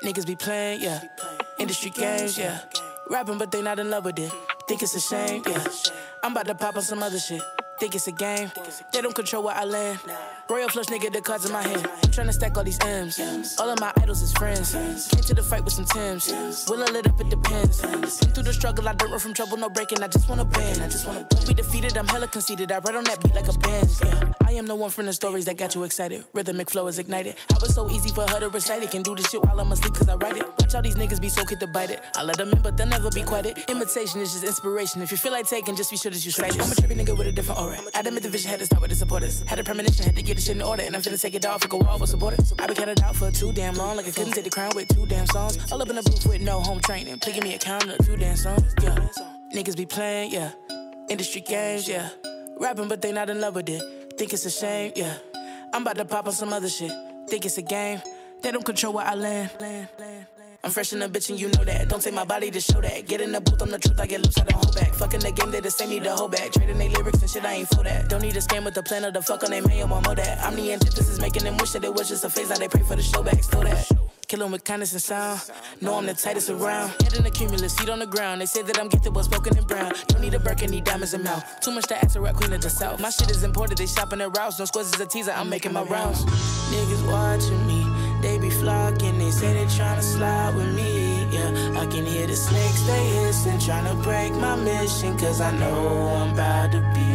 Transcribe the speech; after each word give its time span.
Niggas 0.05 0.27
be 0.27 0.35
playing, 0.35 0.81
yeah. 0.81 1.01
Industry 1.57 1.89
games, 1.89 2.37
yeah. 2.37 2.59
Rapping, 3.09 3.39
but 3.39 3.51
they 3.51 3.63
not 3.63 3.79
in 3.79 3.89
love 3.89 4.05
with 4.05 4.19
it. 4.19 4.31
Think 4.67 4.83
it's 4.83 4.93
a 4.93 4.99
shame, 4.99 5.41
yeah. 5.47 5.63
I'm 6.21 6.31
about 6.31 6.45
to 6.45 6.53
pop 6.53 6.75
on 6.75 6.83
some 6.83 7.01
other 7.01 7.17
shit. 7.17 7.41
Think 7.79 7.95
it's 7.95 8.05
a 8.05 8.11
game. 8.11 8.51
They 8.93 9.01
don't 9.01 9.15
control 9.15 9.41
where 9.45 9.55
I 9.55 9.63
land. 9.63 9.99
Royal 10.47 10.69
flush 10.69 10.85
nigga, 10.85 11.11
the 11.11 11.21
cards 11.21 11.45
in 11.45 11.51
my 11.51 11.63
hand. 11.63 11.87
I'm 12.03 12.11
tryna 12.11 12.31
stack 12.31 12.55
all 12.55 12.63
these 12.63 12.77
M's. 12.79 13.19
All 13.59 13.67
of 13.67 13.79
my 13.79 13.91
idols 13.99 14.21
is 14.21 14.31
friends. 14.33 14.73
Came 15.09 15.23
to 15.23 15.33
the 15.33 15.41
fight 15.41 15.63
with 15.63 15.73
some 15.73 15.85
Tims. 15.85 16.31
Will 16.69 16.83
I 16.83 16.91
lit 16.91 17.07
up? 17.07 17.19
It 17.19 17.29
depends. 17.29 17.81
Been 17.81 18.03
through 18.03 18.43
the 18.43 18.53
struggle, 18.53 18.87
I 18.87 18.93
don't 18.93 19.09
run 19.09 19.19
from 19.19 19.33
trouble, 19.33 19.57
no 19.57 19.69
breaking. 19.69 20.03
I 20.03 20.07
just 20.07 20.29
wanna 20.29 20.45
bend. 20.45 20.83
I 20.83 20.87
just 20.87 21.07
wanna 21.07 21.27
be 21.47 21.55
defeated. 21.55 21.97
I'm 21.97 22.07
hella 22.07 22.27
conceited. 22.27 22.71
I 22.71 22.77
ride 22.77 22.93
on 22.93 23.05
that 23.05 23.23
beat 23.23 23.33
like 23.33 23.47
a 23.47 23.57
band. 23.57 23.89
Yeah. 24.03 24.33
I 24.45 24.51
am 24.51 24.67
the 24.67 24.75
one 24.75 24.91
from 24.91 25.07
the 25.07 25.13
stories 25.13 25.45
that 25.45 25.57
got 25.57 25.73
you 25.73 25.83
excited. 25.83 26.23
Rhythmic 26.33 26.69
flow 26.69 26.85
is 26.87 26.99
ignited. 26.99 27.35
I 27.51 27.57
was 27.59 27.73
so 27.73 27.89
easy 27.89 28.09
for 28.09 28.29
her 28.29 28.39
to 28.39 28.49
recite 28.49 28.83
it. 28.83 28.91
Can 28.91 29.01
do 29.01 29.15
this 29.15 29.27
shit 29.31 29.43
while 29.43 29.59
I'm 29.59 29.71
asleep 29.71 29.95
cause 29.95 30.07
I 30.07 30.15
write 30.15 30.37
it. 30.37 30.45
Watch 30.59 30.75
all 30.75 30.83
these 30.83 30.95
niggas 30.95 31.19
be 31.19 31.29
so 31.29 31.43
quick 31.43 31.59
to 31.61 31.67
bite 31.67 31.89
it. 31.89 32.01
I 32.15 32.21
let 32.21 32.37
them 32.37 32.51
in, 32.51 32.61
but 32.61 32.77
they'll 32.77 32.85
never 32.85 33.09
be 33.09 33.23
quiet. 33.23 33.57
Imitation 33.67 34.21
is 34.21 34.33
just 34.33 34.43
inspiration. 34.43 35.01
If 35.01 35.09
you 35.09 35.17
feel 35.17 35.31
like 35.31 35.47
taking, 35.47 35.75
just 35.75 35.89
be 35.89 35.97
sure 35.97 36.11
that 36.11 36.23
you 36.23 36.31
cite 36.31 36.55
it. 36.55 36.61
I'm 36.61 36.71
a 36.71 36.75
trippy 36.75 36.95
nigga 36.95 37.17
with 37.17 37.25
a 37.25 37.31
different 37.31 37.59
aura. 37.59 37.79
Admit 37.95 38.21
the 38.21 38.29
vision 38.29 38.51
had 38.51 38.59
to 38.59 38.67
start 38.67 38.81
with 38.83 38.91
the 38.91 38.95
supporters. 38.95 39.41
Had 39.41 39.57
a 39.57 39.63
premonition, 39.63 40.05
had 40.05 40.15
to 40.15 40.21
get 40.21 40.34
the 40.35 40.41
shit 40.41 40.55
in 40.55 40.61
order. 40.61 40.83
And 40.83 40.95
I'm 40.95 41.01
finna 41.01 41.19
take 41.19 41.35
it 41.35 41.45
off 41.45 41.61
and 41.61 41.71
go 41.71 41.81
all 41.81 41.97
for 41.97 42.07
supporters. 42.07 42.53
I 42.59 42.67
been 42.67 42.75
counted 42.75 43.01
out 43.01 43.15
for 43.15 43.31
too 43.31 43.51
damn 43.53 43.75
long. 43.75 43.97
Like 43.97 44.07
I 44.07 44.11
couldn't 44.11 44.33
take 44.33 44.43
the 44.43 44.49
crown 44.49 44.71
with 44.75 44.87
two 44.89 45.05
damn 45.05 45.25
songs. 45.27 45.71
All 45.71 45.81
up 45.81 45.89
in 45.89 45.95
the 45.95 46.03
booth 46.03 46.25
with 46.27 46.41
no 46.41 46.59
home 46.59 46.79
training. 46.81 47.17
Give 47.17 47.43
me 47.43 47.55
a 47.55 47.59
count 47.59 47.89
of 47.89 48.05
two 48.05 48.17
damn 48.17 48.35
songs. 48.35 48.73
Yeah. 48.81 49.07
Niggas 49.53 49.77
be 49.77 49.85
playing, 49.85 50.31
yeah. 50.31 50.51
Industry 51.09 51.41
games, 51.41 51.87
yeah. 51.87 52.09
Rapping, 52.57 52.87
but 52.87 53.01
they 53.01 53.11
not 53.11 53.29
in 53.29 53.39
love 53.39 53.55
with 53.55 53.69
it. 53.69 54.17
Think 54.17 54.33
it's 54.33 54.45
a 54.45 54.51
shame, 54.51 54.91
yeah. 54.95 55.17
I'm 55.73 55.81
about 55.81 55.97
to 55.97 56.05
pop 56.05 56.27
on 56.27 56.33
some 56.33 56.53
other 56.53 56.69
shit. 56.69 56.91
Think 57.27 57.45
it's 57.45 57.57
a 57.57 57.61
game. 57.61 58.01
They 58.41 58.51
don't 58.51 58.65
control 58.65 58.93
where 58.93 59.05
I 59.05 59.15
land. 59.15 59.51
I'm 60.65 60.71
fresh 60.71 60.93
in 60.93 60.99
the 60.99 61.07
bitch 61.07 61.29
and 61.29 61.39
you 61.39 61.47
know 61.49 61.63
that. 61.63 61.89
Don't 61.89 62.01
take 62.01 62.15
my 62.15 62.25
body 62.25 62.49
to 62.49 62.59
show 62.59 62.81
that. 62.81 63.05
Get 63.05 63.21
in 63.21 63.31
the 63.31 63.39
booth, 63.39 63.61
I'm 63.61 63.69
the 63.69 63.77
truth, 63.77 63.99
I 63.99 64.07
get 64.07 64.25
loose, 64.25 64.35
I 64.39 64.45
don't 64.45 64.55
hold 64.55 64.73
back. 64.73 64.95
Fucking 64.95 65.19
the 65.19 65.31
game, 65.31 65.51
they 65.51 65.59
the 65.59 65.69
same, 65.69 65.89
need 65.89 66.03
to 66.05 66.15
hold 66.15 66.31
back. 66.31 66.51
Trading 66.53 66.79
they 66.79 66.89
lyrics 66.89 67.21
and 67.21 67.29
shit, 67.29 67.45
I 67.45 67.53
ain't 67.53 67.67
for 67.67 67.83
that. 67.83 68.09
Don't 68.09 68.23
need 68.23 68.35
a 68.35 68.39
scam 68.39 68.65
with 68.65 68.73
the 68.73 68.81
plan 68.81 69.05
of 69.05 69.13
the 69.13 69.21
fuck 69.21 69.43
on 69.43 69.51
they 69.51 69.61
man, 69.61 69.87
want 69.89 70.07
more 70.07 70.15
that. 70.15 70.43
I'm 70.43 70.55
the 70.55 70.73
antithesis, 70.73 71.19
making 71.21 71.43
them 71.43 71.57
wish 71.57 71.69
that 71.73 71.83
it 71.83 71.93
was 71.93 72.09
just 72.09 72.25
a 72.25 72.31
phase, 72.31 72.49
now 72.49 72.57
they 72.57 72.67
pray 72.67 72.81
for 72.81 72.95
the 72.95 73.03
show 73.03 73.21
back, 73.21 73.43
still 73.43 73.61
that. 73.61 73.87
Killing 74.27 74.51
with 74.51 74.63
kindness 74.63 74.93
and 74.93 75.01
sound. 75.03 75.39
Know 75.81 75.93
I'm 75.93 76.07
the 76.07 76.15
tightest 76.15 76.49
around. 76.49 76.89
Head 77.03 77.13
in 77.13 77.23
the 77.23 77.29
cumulus, 77.29 77.77
feet 77.77 77.89
on 77.89 77.99
the 77.99 78.07
ground. 78.07 78.41
They 78.41 78.47
say 78.47 78.63
that 78.63 78.79
I'm 78.79 78.89
gifted, 78.89 79.13
but 79.13 79.21
spoken 79.21 79.55
in 79.55 79.65
brown. 79.65 79.93
Don't 80.07 80.21
need 80.21 80.33
a 80.33 80.39
Birkin, 80.39 80.71
need 80.71 80.83
diamonds 80.83 81.13
in 81.13 81.21
mouth. 81.21 81.43
Too 81.61 81.69
much 81.69 81.85
to 81.89 82.03
ask 82.03 82.15
a 82.15 82.21
rap 82.21 82.33
queen 82.33 82.51
of 82.51 82.61
the 82.61 82.71
south. 82.71 82.99
My 82.99 83.11
shit 83.11 83.29
is 83.29 83.43
imported, 83.43 83.77
they 83.77 83.85
shopping 83.85 84.21
at 84.21 84.35
routes. 84.35 84.57
No 84.57 84.65
squares 84.65 84.91
is 84.91 84.99
a 84.99 85.05
teaser, 85.05 85.31
I'm 85.31 85.47
making 85.47 85.73
my 85.73 85.83
rounds. 85.83 86.25
Niggas 86.25 87.11
watching 87.11 87.67
me, 87.67 87.85
they 88.25 88.39
be 88.39 88.49
flocking. 88.49 89.17
They 89.19 89.29
say 89.29 89.53
they 89.53 89.65
tryna 89.65 90.01
slide 90.01 90.55
with 90.55 90.73
me. 90.75 91.27
Yeah, 91.31 91.81
I 91.81 91.85
can 91.85 92.05
hear 92.05 92.25
the 92.25 92.35
snakes, 92.35 92.81
they 92.87 93.05
hissing. 93.17 93.59
Tryna 93.59 94.01
break 94.03 94.33
my 94.33 94.55
mission, 94.55 95.17
cause 95.17 95.39
I 95.41 95.51
know 95.59 96.07
I'm 96.19 96.33
about 96.33 96.71
to 96.71 96.81
be. 96.95 97.09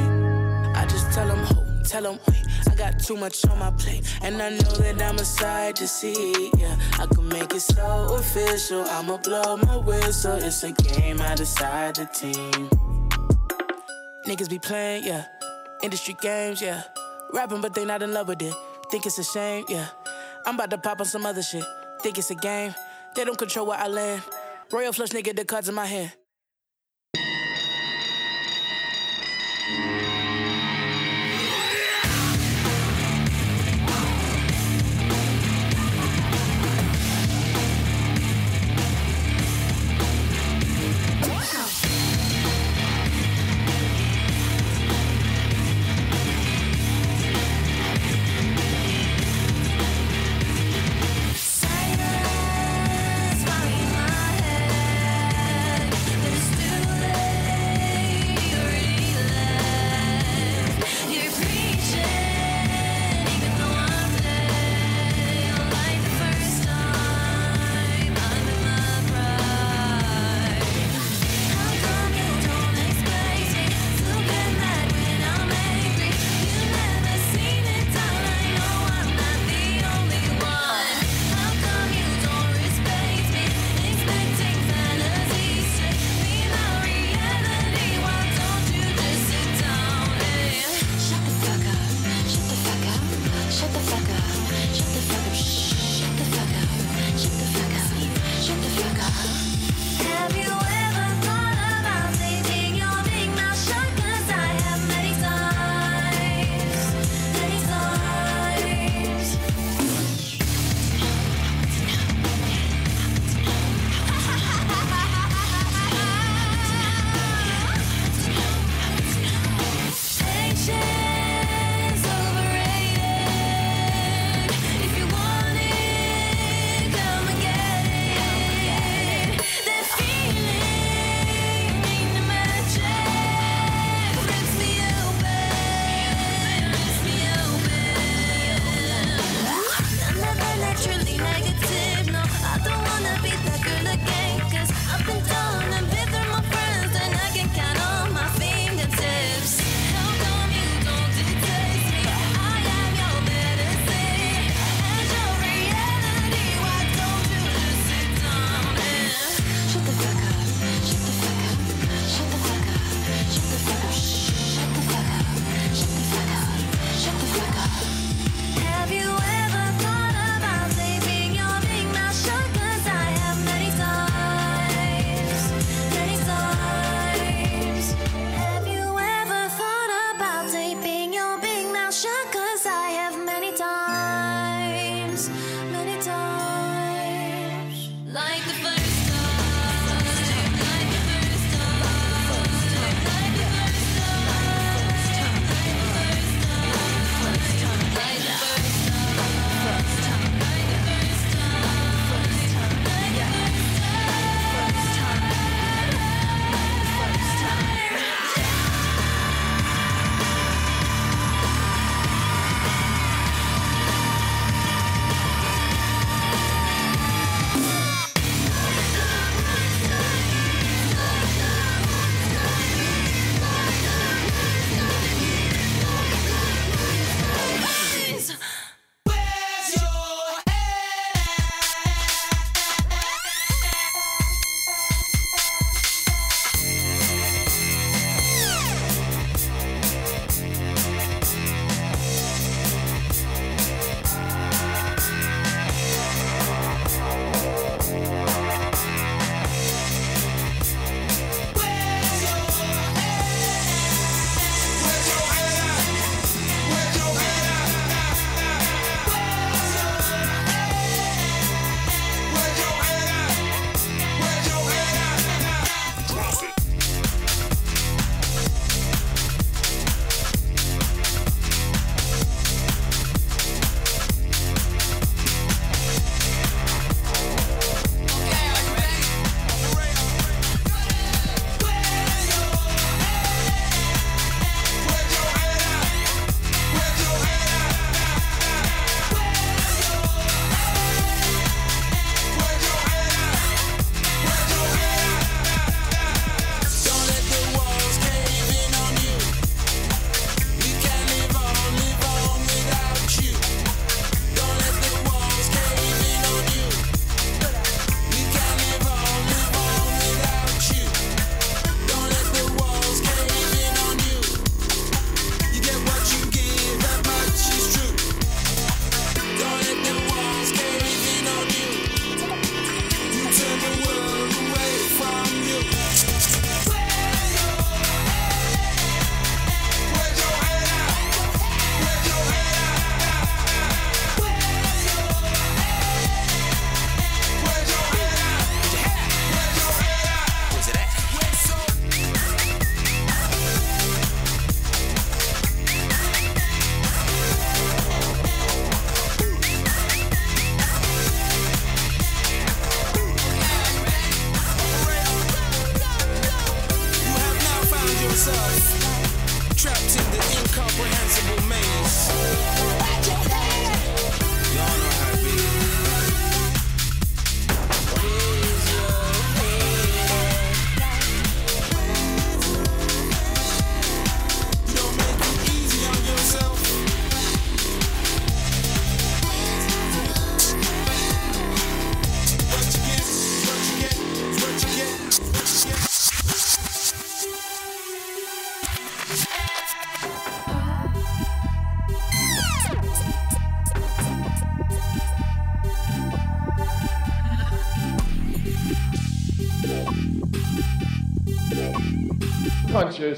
I 0.80 0.86
just 0.86 1.10
tell 1.12 1.26
them, 1.26 1.42
ho, 1.50 1.66
tell 1.84 2.02
them, 2.02 2.18
wait. 2.28 2.44
I 2.70 2.74
got 2.76 3.00
too 3.00 3.16
much 3.16 3.44
on 3.46 3.58
my 3.58 3.72
plate, 3.72 4.04
and 4.22 4.40
I 4.40 4.50
know 4.50 4.74
that 4.84 5.02
I'm 5.02 5.16
a 5.16 5.24
sight 5.24 5.76
to 5.76 5.88
see. 5.88 6.50
Yeah, 6.56 6.76
I 6.98 7.06
can 7.06 7.28
make 7.28 7.52
it 7.54 7.60
so 7.60 8.14
official. 8.14 8.82
I'ma 8.82 9.16
blow 9.16 9.56
my 9.56 9.76
whistle. 9.78 10.36
It's 10.36 10.62
a 10.62 10.72
game, 10.72 11.20
I 11.20 11.34
decide 11.34 11.96
the 11.96 12.06
team. 12.06 12.70
Niggas 14.26 14.48
be 14.48 14.58
playing, 14.58 15.04
yeah. 15.04 15.24
Industry 15.82 16.14
games, 16.20 16.62
yeah. 16.62 16.82
Rapping, 17.32 17.60
but 17.60 17.74
they 17.74 17.84
not 17.84 18.02
in 18.02 18.12
love 18.12 18.28
with 18.28 18.42
it. 18.42 18.54
Think 18.90 19.06
it's 19.06 19.18
a 19.18 19.24
shame, 19.24 19.64
yeah. 19.68 19.88
I'm 20.46 20.54
about 20.54 20.70
to 20.70 20.78
pop 20.78 21.00
on 21.00 21.06
some 21.06 21.26
other 21.26 21.42
shit. 21.42 21.64
Think 22.02 22.18
it's 22.18 22.30
a 22.30 22.34
game. 22.34 22.74
They 23.14 23.24
don't 23.24 23.38
control 23.38 23.66
where 23.66 23.78
I 23.78 23.88
land. 23.88 24.22
Royal 24.70 24.92
flush 24.92 25.10
nigga, 25.10 25.34
the 25.34 25.44
cards 25.44 25.68
in 25.68 25.74
my 25.74 25.86
hand. 25.86 26.12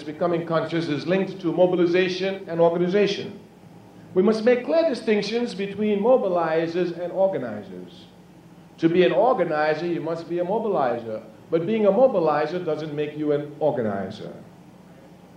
Becoming 0.00 0.46
conscious 0.46 0.86
is 0.86 1.08
linked 1.08 1.40
to 1.40 1.52
mobilization 1.52 2.48
and 2.48 2.60
organization. 2.60 3.40
We 4.14 4.22
must 4.22 4.44
make 4.44 4.64
clear 4.64 4.88
distinctions 4.88 5.56
between 5.56 6.00
mobilizers 6.00 6.96
and 6.96 7.12
organizers. 7.12 8.06
To 8.78 8.88
be 8.88 9.04
an 9.04 9.12
organizer, 9.12 9.86
you 9.86 10.00
must 10.00 10.28
be 10.28 10.38
a 10.38 10.44
mobilizer. 10.44 11.24
But 11.50 11.66
being 11.66 11.86
a 11.86 11.90
mobilizer 11.90 12.64
doesn't 12.64 12.94
make 12.94 13.16
you 13.16 13.32
an 13.32 13.54
organizer. 13.58 14.32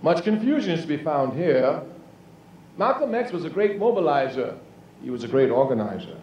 Much 0.02 0.22
confusion 0.22 0.72
is 0.72 0.82
to 0.82 0.86
be 0.86 1.02
found 1.02 1.36
here. 1.36 1.82
Malcolm 2.76 3.14
X 3.14 3.32
was 3.32 3.44
a 3.44 3.50
great 3.50 3.80
mobilizer, 3.80 4.56
he 5.02 5.10
was 5.10 5.24
a 5.24 5.28
great 5.28 5.50
organizer. 5.50 6.16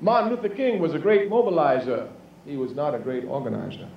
Martin 0.00 0.30
Luther 0.30 0.48
King 0.48 0.80
was 0.80 0.94
a 0.94 0.98
great 0.98 1.30
mobilizer, 1.30 2.08
he 2.44 2.56
was 2.56 2.74
not 2.74 2.94
a 2.94 2.98
great 2.98 3.24
organizer. 3.24 3.88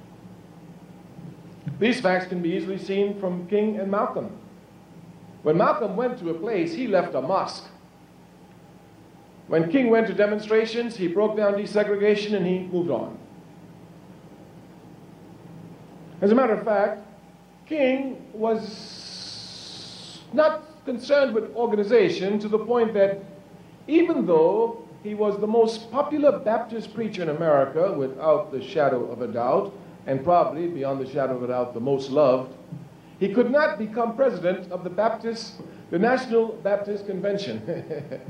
These 1.84 2.00
facts 2.00 2.28
can 2.28 2.42
be 2.42 2.52
easily 2.52 2.78
seen 2.78 3.20
from 3.20 3.46
King 3.48 3.78
and 3.78 3.92
Malcolm. 3.92 4.32
When 5.42 5.58
Malcolm 5.58 5.98
went 5.98 6.18
to 6.20 6.30
a 6.30 6.34
place, 6.34 6.74
he 6.74 6.88
left 6.88 7.13
a 7.13 7.22
mosque. 7.22 7.66
When 9.48 9.70
King 9.70 9.90
went 9.90 10.08
to 10.08 10.13
demonstrations, 10.13 10.96
he 10.96 11.10
broke 11.10 11.36
down 11.36 11.56
desegregation 11.56 12.38
and 12.38 12.48
he 12.48 12.60
moved 12.60 12.90
on. 12.90 13.18
As 16.22 16.32
a 16.32 16.36
matter 16.36 16.54
of 16.54 16.63
fact, 16.63 17.06
King 17.66 18.28
was 18.32 20.22
not 20.32 20.63
concerned 20.86 21.36
with 21.36 21.54
organization 21.54 22.40
to 22.40 22.48
the 22.48 22.60
point 22.60 22.94
that 22.94 23.25
even 23.90 24.25
though 24.25 24.88
he 25.04 25.16
was 25.16 25.38
the 25.38 25.48
most 25.48 25.92
popular 25.92 26.40
Baptist 26.40 26.94
preacher 26.94 27.24
in 27.24 27.28
America, 27.28 27.92
without 27.92 28.54
the 28.54 28.63
shadow 28.63 29.12
of 29.12 29.22
a 29.22 29.28
doubt, 29.28 29.74
and 30.06 30.24
probably, 30.24 30.68
beyond 30.68 31.00
the 31.00 31.10
shadow 31.10 31.36
of 31.36 31.44
a 31.44 31.48
doubt, 31.48 31.74
the 31.74 31.80
most 31.80 32.10
loved, 32.10 32.56
he 33.20 33.34
could 33.34 33.52
not 33.52 33.78
become 33.78 34.16
president 34.16 34.72
of 34.72 34.84
the 34.84 34.90
Baptist, 34.90 35.62
the 35.92 36.00
National 36.00 36.48
Baptist 36.64 37.06
Convention. 37.06 37.62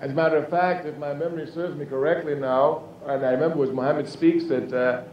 As 0.00 0.10
a 0.10 0.14
matter 0.14 0.36
of 0.36 0.48
fact, 0.50 0.84
if 0.84 0.96
my 0.98 1.14
memory 1.14 1.46
serves 1.46 1.76
me 1.76 1.86
correctly 1.86 2.34
now, 2.34 2.84
and 3.06 3.24
I 3.24 3.30
remember 3.30 3.56
it 3.56 3.60
was 3.60 3.70
Muhammad 3.70 4.08
Speaks 4.08 4.44
that 4.44 4.72
uh, 4.72 5.04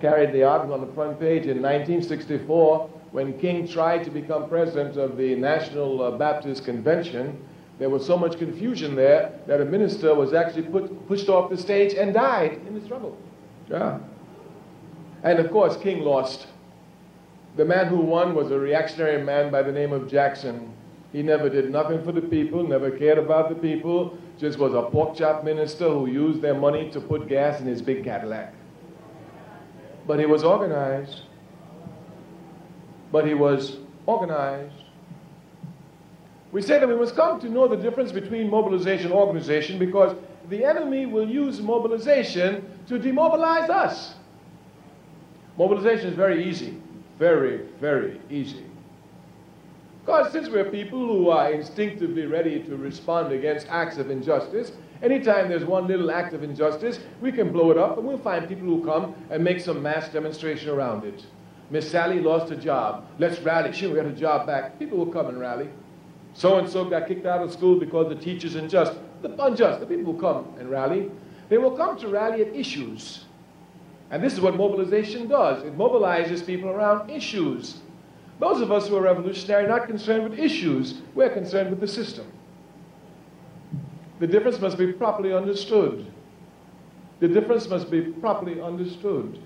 carried 0.00 0.32
the 0.32 0.42
article 0.42 0.74
on 0.74 0.80
the 0.80 0.92
front 0.94 1.20
page 1.20 1.42
in 1.42 1.62
1964 1.62 2.90
when 3.12 3.38
King 3.38 3.68
tried 3.68 4.04
to 4.04 4.10
become 4.10 4.48
president 4.48 4.96
of 4.96 5.16
the 5.16 5.36
National 5.36 6.02
uh, 6.02 6.10
Baptist 6.12 6.64
Convention. 6.64 7.40
There 7.78 7.90
was 7.90 8.06
so 8.06 8.16
much 8.16 8.38
confusion 8.38 8.96
there 8.96 9.38
that 9.46 9.60
a 9.60 9.64
minister 9.64 10.14
was 10.14 10.32
actually 10.32 10.62
put, 10.62 11.06
pushed 11.06 11.28
off 11.28 11.50
the 11.50 11.56
stage 11.58 11.94
and 11.94 12.14
died 12.14 12.60
in 12.66 12.74
the 12.74 12.84
struggle. 12.84 13.16
Yeah. 13.68 13.98
And 15.22 15.38
of 15.38 15.50
course, 15.50 15.76
King 15.76 16.00
lost. 16.00 16.46
The 17.56 17.64
man 17.64 17.86
who 17.86 17.96
won 17.96 18.34
was 18.34 18.50
a 18.50 18.58
reactionary 18.58 19.22
man 19.22 19.50
by 19.50 19.62
the 19.62 19.72
name 19.72 19.92
of 19.92 20.10
Jackson. 20.10 20.72
He 21.12 21.22
never 21.22 21.50
did 21.50 21.70
nothing 21.70 22.02
for 22.02 22.12
the 22.12 22.22
people, 22.22 22.66
never 22.66 22.90
cared 22.90 23.18
about 23.18 23.50
the 23.50 23.54
people, 23.54 24.16
just 24.38 24.58
was 24.58 24.72
a 24.72 24.82
pork 24.90 25.14
chop 25.14 25.44
minister 25.44 25.88
who 25.88 26.06
used 26.06 26.40
their 26.40 26.54
money 26.54 26.90
to 26.90 27.00
put 27.00 27.28
gas 27.28 27.60
in 27.60 27.66
his 27.66 27.82
big 27.82 28.02
Cadillac. 28.02 28.54
But 30.06 30.18
he 30.18 30.26
was 30.26 30.42
organized. 30.42 31.22
But 33.12 33.26
he 33.26 33.34
was 33.34 33.76
organized. 34.06 34.72
We 36.50 36.62
say 36.62 36.78
that 36.78 36.88
we 36.88 36.96
must 36.96 37.14
come 37.14 37.38
to 37.40 37.48
know 37.48 37.68
the 37.68 37.76
difference 37.76 38.12
between 38.12 38.50
mobilization 38.50 39.06
and 39.06 39.14
organization 39.14 39.78
because 39.78 40.16
the 40.48 40.64
enemy 40.64 41.06
will 41.06 41.28
use 41.28 41.60
mobilization 41.60 42.66
to 42.88 42.98
demobilize 42.98 43.70
us. 43.70 44.14
Mobilization 45.58 46.08
is 46.08 46.14
very 46.14 46.48
easy, 46.48 46.80
very, 47.18 47.66
very 47.80 48.20
easy. 48.30 48.64
Because 50.04 50.32
since 50.32 50.48
we're 50.48 50.64
people 50.64 50.98
who 50.98 51.28
are 51.28 51.52
instinctively 51.52 52.26
ready 52.26 52.60
to 52.64 52.76
respond 52.76 53.32
against 53.32 53.68
acts 53.68 53.98
of 53.98 54.10
injustice, 54.10 54.72
anytime 55.00 55.48
there's 55.48 55.64
one 55.64 55.86
little 55.86 56.10
act 56.10 56.34
of 56.34 56.42
injustice, 56.42 56.98
we 57.20 57.30
can 57.30 57.52
blow 57.52 57.70
it 57.70 57.78
up 57.78 57.98
and 57.98 58.06
we'll 58.06 58.18
find 58.18 58.48
people 58.48 58.66
who 58.66 58.84
come 58.84 59.14
and 59.30 59.44
make 59.44 59.60
some 59.60 59.80
mass 59.80 60.08
demonstration 60.08 60.70
around 60.70 61.04
it. 61.04 61.24
Miss 61.70 61.90
Sally 61.90 62.20
lost 62.20 62.50
her 62.50 62.56
job. 62.56 63.06
Let's 63.18 63.40
rally. 63.40 63.72
She'll 63.72 63.94
get 63.94 64.04
her 64.04 64.12
job 64.12 64.46
back. 64.46 64.78
People 64.78 64.98
will 64.98 65.12
come 65.12 65.28
and 65.28 65.38
rally. 65.38 65.68
So 66.34 66.58
and 66.58 66.68
so 66.68 66.84
got 66.84 67.06
kicked 67.06 67.26
out 67.26 67.42
of 67.42 67.52
school 67.52 67.78
because 67.78 68.08
the 68.08 68.20
teacher's 68.20 68.56
unjust. 68.56 68.94
The 69.22 69.42
unjust. 69.42 69.80
The 69.80 69.86
people 69.86 70.12
will 70.12 70.20
come 70.20 70.54
and 70.58 70.70
rally. 70.70 71.10
They 71.48 71.58
will 71.58 71.76
come 71.76 71.98
to 72.00 72.08
rally 72.08 72.42
at 72.42 72.54
issues. 72.54 73.24
And 74.12 74.22
this 74.22 74.34
is 74.34 74.42
what 74.42 74.54
mobilization 74.56 75.26
does 75.26 75.64
it 75.64 75.76
mobilizes 75.76 76.44
people 76.46 76.68
around 76.68 77.10
issues. 77.10 77.80
Those 78.38 78.60
of 78.60 78.70
us 78.70 78.86
who 78.86 78.96
are 78.96 79.02
revolutionary 79.02 79.64
are 79.64 79.68
not 79.68 79.86
concerned 79.86 80.28
with 80.28 80.38
issues, 80.38 81.00
we're 81.14 81.30
concerned 81.30 81.70
with 81.70 81.80
the 81.80 81.88
system. 81.88 82.26
The 84.20 84.26
difference 84.26 84.60
must 84.60 84.76
be 84.76 84.92
properly 84.92 85.32
understood. 85.32 86.06
The 87.20 87.28
difference 87.28 87.68
must 87.68 87.90
be 87.90 88.02
properly 88.02 88.60
understood. 88.60 89.40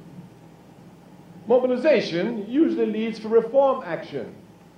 Mobilization 1.47 2.51
usually 2.51 2.87
leads 2.87 3.21
to 3.21 3.29
reform 3.29 3.85
action, 3.87 4.35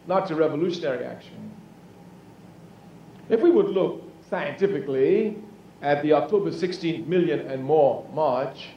not 0.07 0.29
to 0.29 0.35
revolutionary 0.35 1.07
action. 1.07 1.51
If 3.31 3.41
we 3.41 3.51
would 3.51 3.69
look 3.69 4.03
scientifically 4.29 5.39
at 5.81 6.03
the 6.03 6.13
October 6.13 6.51
16th 6.51 7.07
million 7.07 7.41
and 7.41 7.65
more 7.65 8.07
march, 8.13 8.69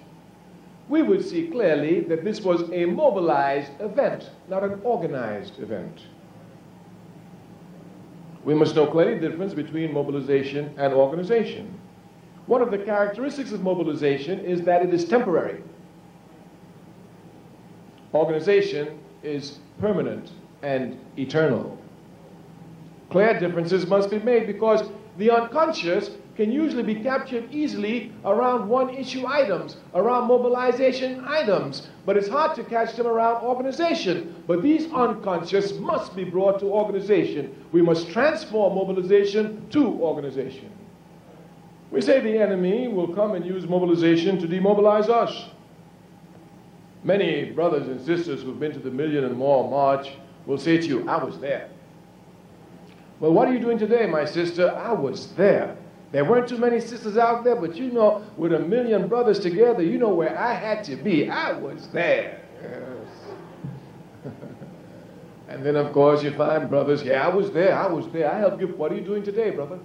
we 0.89 1.01
would 1.01 1.23
see 1.23 1.47
clearly 1.47 2.01
that 2.01 2.23
this 2.23 2.41
was 2.41 2.69
a 2.71 2.85
mobilized 2.85 3.71
event, 3.79 4.29
not 4.49 4.63
an 4.63 4.79
organized 4.83 5.59
event. 5.59 6.01
We 8.43 8.55
must 8.55 8.75
know 8.75 8.87
clearly 8.87 9.19
the 9.19 9.29
difference 9.29 9.53
between 9.53 9.93
mobilization 9.93 10.73
and 10.77 10.93
organization. 10.93 11.79
One 12.47 12.61
of 12.61 12.71
the 12.71 12.79
characteristics 12.79 13.51
of 13.51 13.61
mobilization 13.61 14.39
is 14.39 14.61
that 14.63 14.81
it 14.81 14.93
is 14.93 15.05
temporary. 15.05 15.61
Organization 18.13 18.99
is 19.23 19.59
permanent 19.79 20.31
and 20.63 20.99
eternal. 21.17 21.77
Clear 23.09 23.39
differences 23.39 23.85
must 23.87 24.09
be 24.09 24.19
made 24.19 24.47
because 24.47 24.89
the 25.17 25.29
unconscious 25.29 26.11
can 26.41 26.51
usually 26.51 26.81
be 26.81 26.95
captured 26.95 27.47
easily 27.53 28.11
around 28.25 28.67
one 28.67 28.89
issue 28.89 29.27
items, 29.27 29.77
around 29.93 30.27
mobilization 30.27 31.23
items, 31.23 31.87
but 32.03 32.17
it's 32.17 32.27
hard 32.27 32.55
to 32.55 32.63
catch 32.63 32.95
them 32.95 33.05
around 33.05 33.43
organization. 33.43 34.33
But 34.47 34.63
these 34.63 34.91
unconscious 34.91 35.73
must 35.73 36.15
be 36.15 36.23
brought 36.23 36.59
to 36.61 36.65
organization. 36.65 37.63
We 37.71 37.83
must 37.83 38.09
transform 38.09 38.73
mobilization 38.73 39.69
to 39.69 39.85
organization. 40.01 40.71
We 41.91 42.01
say 42.01 42.21
the 42.21 42.39
enemy 42.39 42.87
will 42.87 43.13
come 43.13 43.35
and 43.35 43.45
use 43.45 43.67
mobilization 43.67 44.39
to 44.39 44.47
demobilize 44.47 45.09
us. 45.09 45.45
Many 47.03 47.51
brothers 47.51 47.87
and 47.87 48.03
sisters 48.03 48.41
who've 48.41 48.59
been 48.59 48.71
to 48.71 48.79
the 48.79 48.89
Million 48.89 49.25
and 49.25 49.37
More 49.37 49.69
March 49.69 50.09
will 50.47 50.57
say 50.57 50.79
to 50.79 50.87
you, 50.87 51.07
I 51.07 51.23
was 51.23 51.37
there. 51.37 51.69
Well, 53.19 53.31
what 53.31 53.47
are 53.47 53.53
you 53.53 53.59
doing 53.59 53.77
today, 53.77 54.07
my 54.07 54.25
sister? 54.25 54.71
I 54.71 54.93
was 54.93 55.33
there. 55.33 55.77
There 56.11 56.25
weren't 56.25 56.49
too 56.49 56.57
many 56.57 56.81
sisters 56.81 57.17
out 57.17 57.43
there, 57.43 57.55
but 57.55 57.75
you 57.77 57.91
know, 57.91 58.25
with 58.35 58.53
a 58.53 58.59
million 58.59 59.07
brothers 59.07 59.39
together, 59.39 59.81
you 59.81 59.97
know 59.97 60.13
where 60.13 60.37
I 60.37 60.53
had 60.53 60.83
to 60.85 60.97
be. 60.97 61.29
I 61.29 61.53
was 61.53 61.87
there. 61.87 62.41
Yes. 62.61 64.33
and 65.47 65.65
then, 65.65 65.77
of 65.77 65.93
course, 65.93 66.21
you 66.21 66.31
find 66.31 66.69
brothers, 66.69 67.01
yeah, 67.01 67.25
I 67.25 67.33
was 67.33 67.51
there, 67.51 67.77
I 67.77 67.87
was 67.87 68.07
there. 68.09 68.29
I 68.29 68.39
helped 68.39 68.59
you. 68.59 68.67
What 68.67 68.91
are 68.91 68.95
you 68.95 69.01
doing 69.01 69.23
today, 69.23 69.51
brother? 69.51 69.79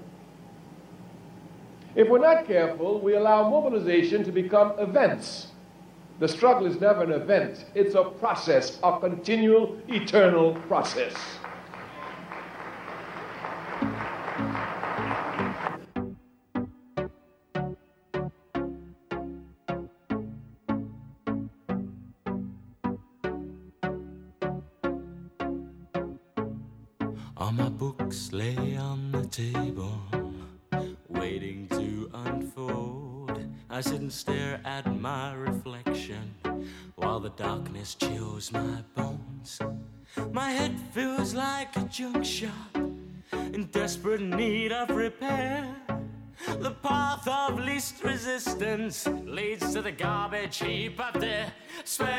If 1.95 2.09
we're 2.09 2.19
not 2.19 2.47
careful, 2.47 3.01
we 3.01 3.15
allow 3.15 3.49
mobilization 3.49 4.25
to 4.25 4.33
become 4.33 4.79
events. 4.79 5.49
The 6.19 6.29
struggle 6.29 6.67
is 6.67 6.81
never 6.81 7.05
an 7.05 7.13
event, 7.13 7.67
it's 7.75 7.95
a 7.95 8.05
process, 8.05 8.79
a 8.83 8.99
continual, 8.99 9.79
eternal 9.89 10.55
process. 10.67 11.15
Darkness 37.87 37.95
chills 37.95 38.53
my 38.53 38.83
bones. 38.95 39.61
My 40.33 40.51
head 40.51 40.75
feels 40.93 41.35
like 41.35 41.77
a 41.77 41.83
junk 41.83 42.25
shop 42.25 42.77
in 43.33 43.69
desperate 43.71 44.21
need 44.21 44.73
of 44.73 44.91
repair. 44.91 45.69
The 46.59 46.73
path 46.83 47.29
of 47.29 47.61
least 47.61 48.03
resistance 48.03 49.07
leads 49.07 49.73
to 49.75 49.83
the 49.83 49.93
garbage 49.93 50.59
heap 50.59 51.01
of 51.01 51.23
despair. 51.85 52.17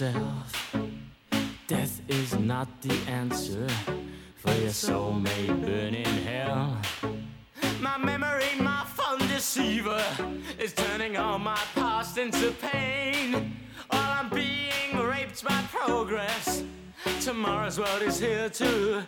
yourself. 0.00 0.76
Death 1.66 2.00
is 2.08 2.34
not 2.38 2.68
the 2.80 2.94
answer 3.06 3.66
for 4.36 4.52
your 4.54 4.70
soul 4.70 5.12
may 5.12 5.46
burn 5.46 5.94
in 5.94 6.04
hell. 6.24 6.78
My 7.80 7.98
memory, 7.98 8.54
my 8.58 8.84
fun 8.84 9.18
deceiver, 9.28 10.02
is 10.58 10.72
turning 10.72 11.16
all 11.16 11.38
my 11.38 11.60
past 11.74 12.16
into 12.16 12.50
pain. 12.52 13.56
While 13.90 14.10
I'm 14.18 14.30
being 14.30 15.06
raped 15.06 15.44
by 15.44 15.62
progress, 15.70 16.64
tomorrow's 17.20 17.78
world 17.78 18.02
is 18.02 18.18
here 18.18 18.48
to 18.48 19.06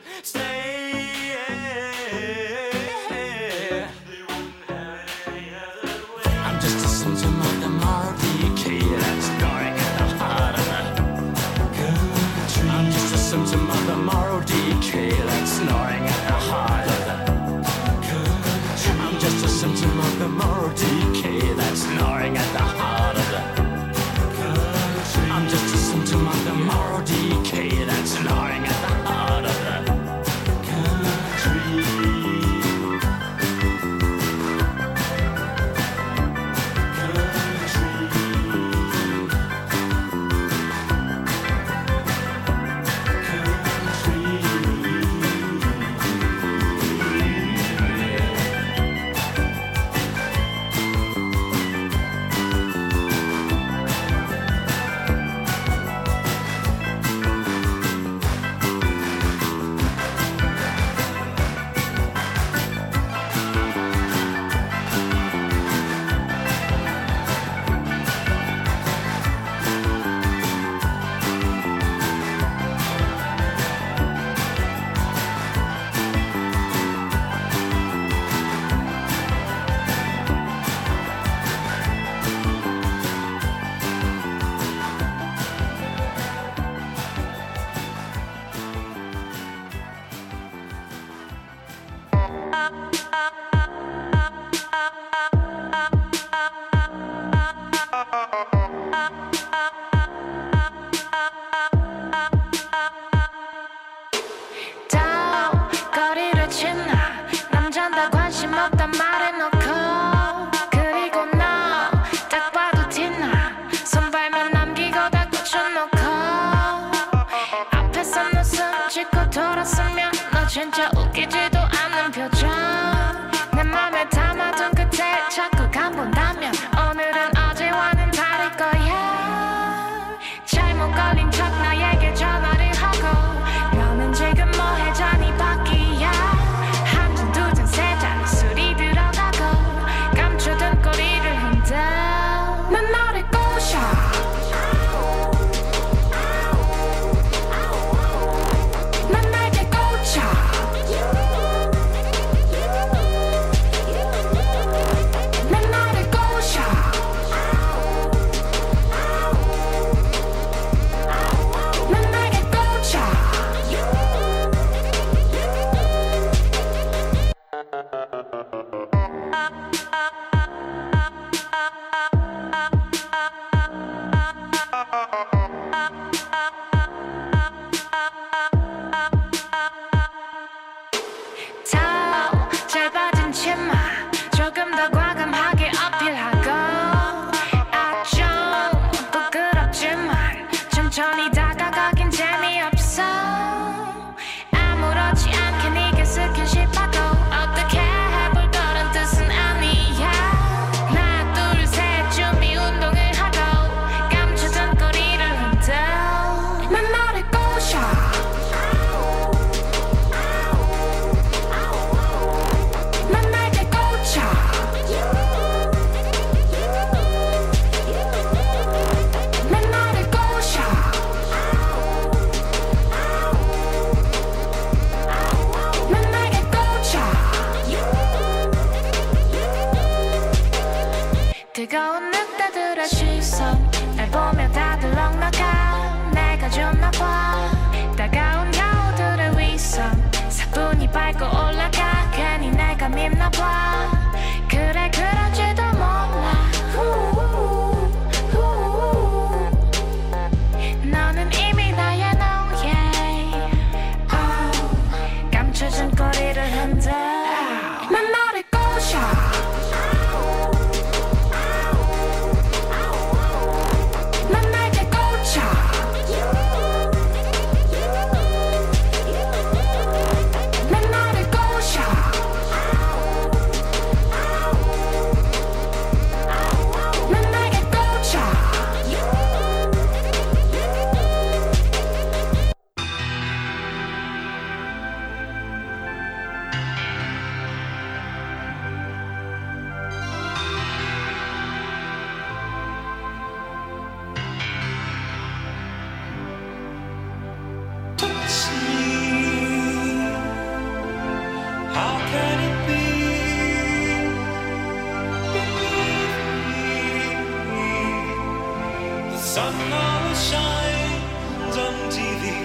sun 309.43 309.71
now 309.71 310.15
shines 310.29 311.57
unto 311.69 312.07
thee, 312.23 312.45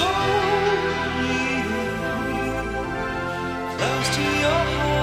holy, 0.00 1.46
close 3.76 4.08
to 4.16 4.22
your 4.44 4.62
heart. 4.74 5.01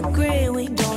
disagree, 0.00 0.48
we 0.48 0.66
don't. 0.68 0.89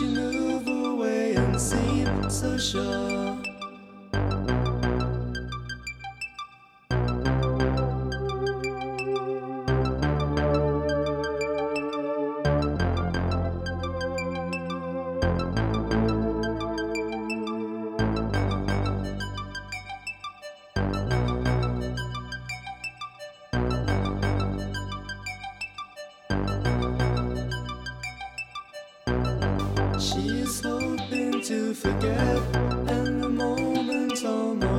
you 0.00 0.06
move 0.06 0.66
away 0.68 1.34
and 1.34 1.60
seem 1.60 2.30
so 2.30 2.56
sure. 2.56 3.21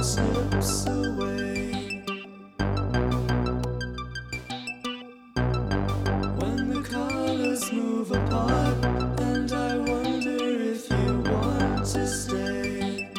slips 0.03 0.85
away. 0.85 2.03
When 6.39 6.69
the 6.73 6.81
colors 6.83 7.71
move 7.71 8.11
apart, 8.11 8.85
and 9.21 9.49
I 9.53 9.77
wonder 9.77 10.39
if 10.73 10.89
you 10.91 11.23
want 11.31 11.85
to 11.85 12.05
stay. 12.05 13.13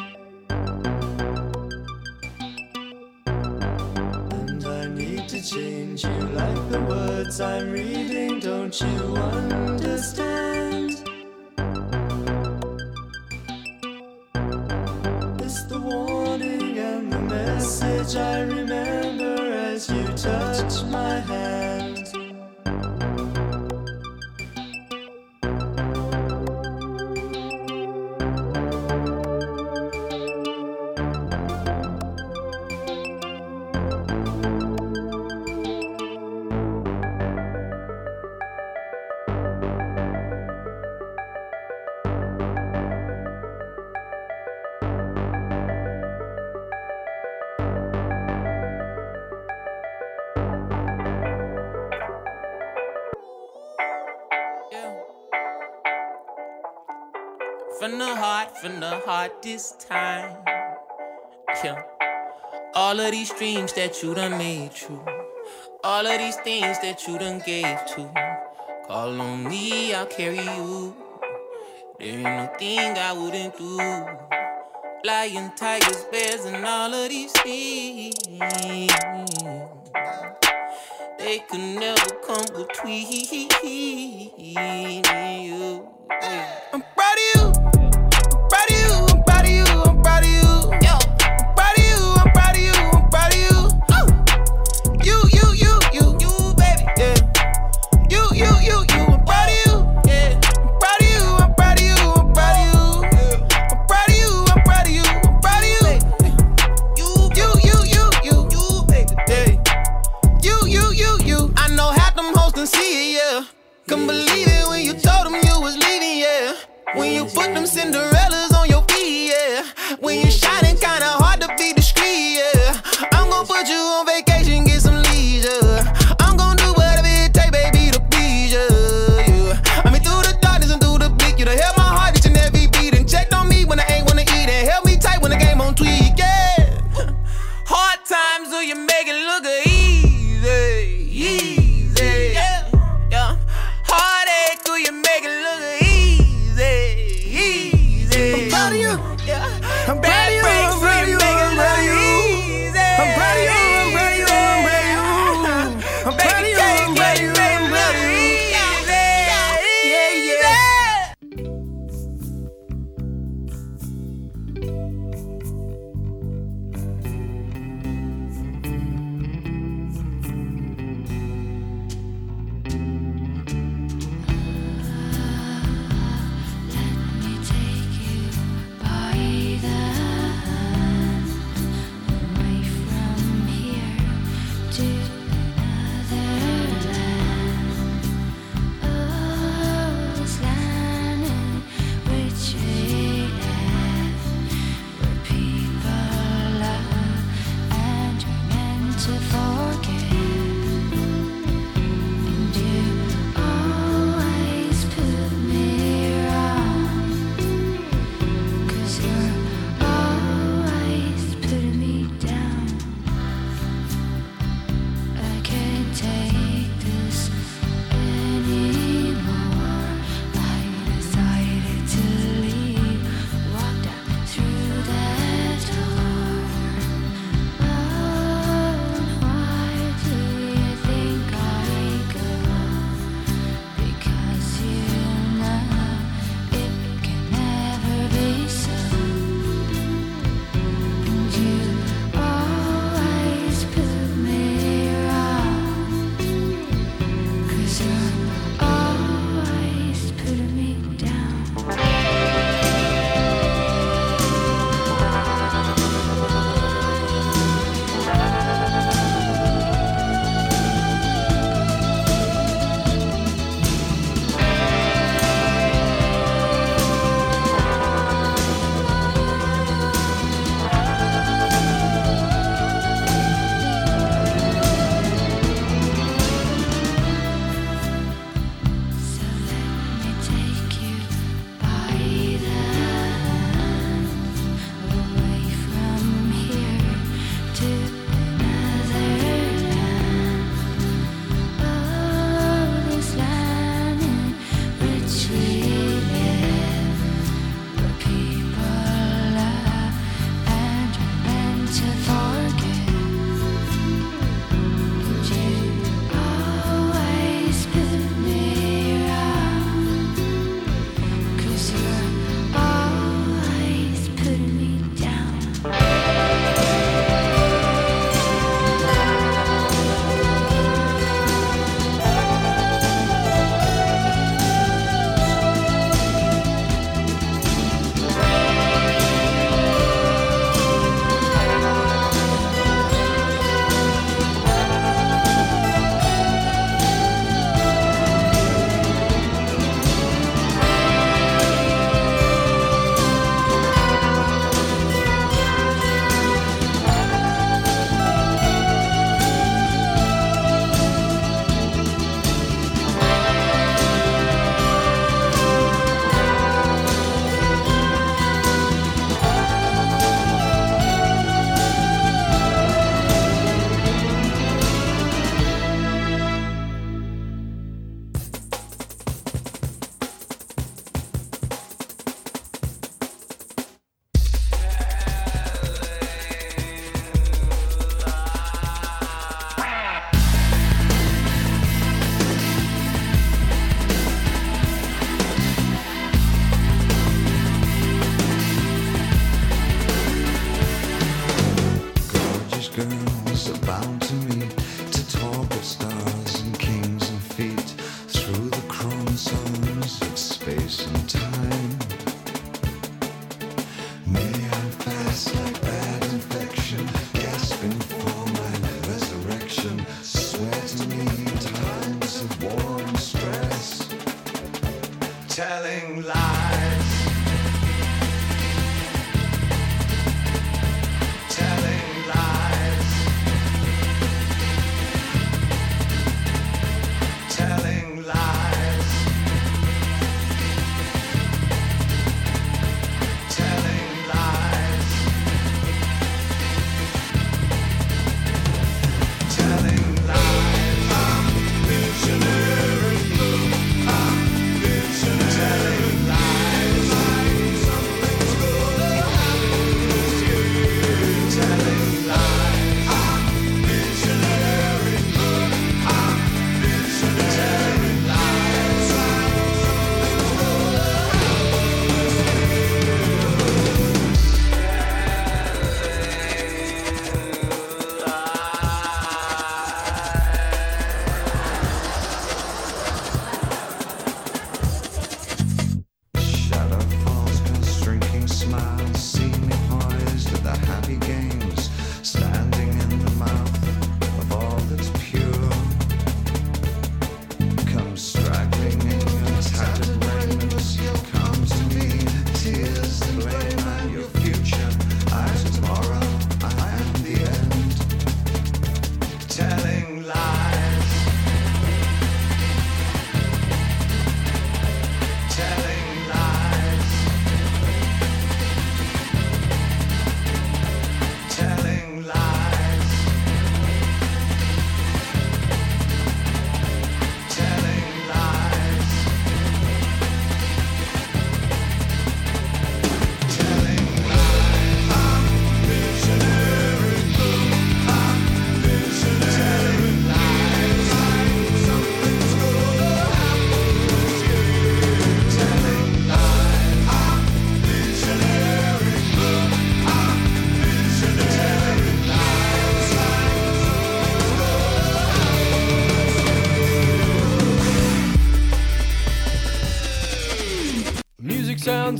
And 4.37 4.63
I 4.63 4.85
need 4.87 5.27
to 5.29 5.41
change 5.41 6.03
you 6.03 6.19
like 6.41 6.69
the 6.69 6.81
words 6.81 7.41
I'm 7.41 7.71
reading, 7.71 8.39
don't 8.39 8.79
you 8.79 9.17
understand? 9.17 10.24
from 58.61 58.79
the 58.79 59.01
hardest 59.05 59.81
time. 59.81 60.37
Yeah. 61.63 61.81
All 62.73 62.99
of 62.99 63.11
these 63.11 63.33
dreams 63.33 63.73
that 63.73 64.01
you 64.01 64.13
done 64.13 64.37
made 64.37 64.73
true. 64.73 65.03
All 65.83 66.05
of 66.05 66.17
these 66.17 66.37
things 66.37 66.79
that 66.79 67.05
you 67.07 67.17
done 67.17 67.41
gave 67.45 67.85
to. 67.95 68.09
Call 68.87 69.19
on 69.19 69.43
me, 69.43 69.93
I'll 69.93 70.05
carry 70.05 70.39
you. 70.39 70.95
There 71.99 72.07
ain't 72.07 72.23
no 72.23 72.49
thing 72.57 72.97
I 72.97 73.13
wouldn't 73.13 73.57
do. 73.57 73.77
Lion, 75.03 75.51
tigers, 75.55 76.05
bears, 76.11 76.45
and 76.45 76.65
all 76.65 76.93
of 76.93 77.09
these 77.09 77.31
things. 77.33 78.15
They 81.19 81.39
could 81.49 81.59
never 81.59 82.09
come 82.25 82.45
between 82.55 83.07
you. 84.37 85.89
I'm 86.73 86.83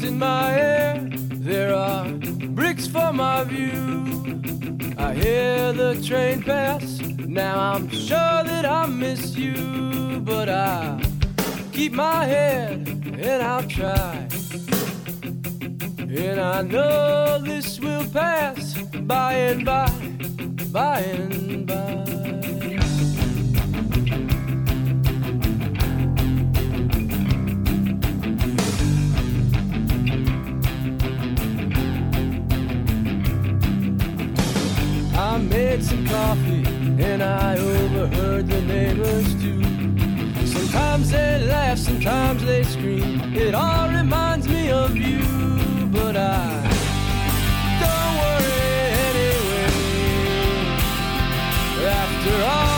in 0.03 0.19
my 0.19 0.49
hair. 0.49 1.07
There 1.49 1.73
are 1.73 2.07
bricks 2.59 2.87
for 2.87 3.13
my 3.13 3.43
view. 3.43 4.05
I 4.97 5.13
hear 5.13 5.73
the 5.73 6.01
train 6.03 6.41
pass. 6.41 6.99
Now 7.19 7.73
I'm 7.73 7.89
sure 7.89 8.43
that 8.43 8.65
I 8.65 8.87
miss 8.87 9.35
you, 9.35 10.21
but 10.21 10.49
I 10.49 11.01
keep 11.71 11.93
my 11.93 12.25
head 12.25 12.87
and 12.87 13.43
I'll 13.43 13.67
try. 13.67 14.27
And 15.99 16.39
I 16.39 16.61
know 16.61 17.39
this 17.43 17.79
will 17.79 18.05
pass 18.09 18.77
by 19.13 19.33
and 19.33 19.65
by, 19.65 19.91
by 20.71 20.99
and 20.99 21.67
by. 21.67 22.04
Made 35.75 35.83
some 35.83 36.07
coffee 36.07 36.63
and 37.03 37.21
I 37.21 37.57
overheard 37.57 38.47
the 38.47 38.61
neighbors 38.61 39.33
too. 39.41 39.61
Sometimes 40.47 41.11
they 41.11 41.45
laugh, 41.47 41.77
sometimes 41.77 42.45
they 42.45 42.63
scream. 42.63 43.19
It 43.35 43.53
all 43.53 43.89
reminds 43.89 44.47
me 44.47 44.71
of 44.71 44.95
you, 44.95 45.19
but 45.91 46.15
I 46.15 46.61
don't 47.81 48.15
worry 48.23 48.61
anyway. 49.09 49.67
After 51.85 52.35
all, 52.45 52.74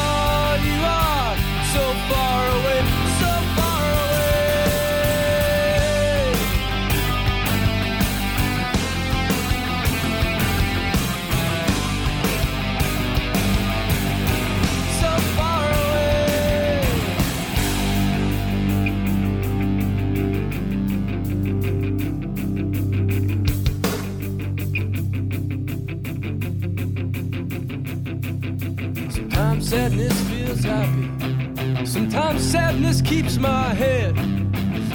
Sometimes 29.57 29.69
sadness 29.69 30.21
feels 30.29 30.63
happy. 30.63 31.85
Sometimes 31.85 32.41
sadness 32.43 33.01
keeps 33.01 33.37
my 33.37 33.73
head. 33.73 34.15